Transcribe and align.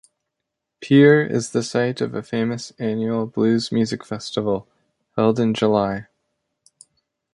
Peer 0.81 1.23
is 1.23 1.51
the 1.51 1.61
site 1.61 2.01
of 2.01 2.15
a 2.15 2.23
famous 2.23 2.71
annual 2.79 3.27
blues 3.27 3.71
music 3.71 4.03
festival 4.03 4.67
held 5.15 5.39
in 5.39 5.53
July. 5.53 6.07